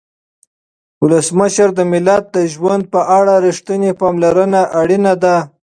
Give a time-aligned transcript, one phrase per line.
[1.03, 5.37] ولسمشره د ملت د ژوند په اړه رښتینې پاملرنه اړینه ده.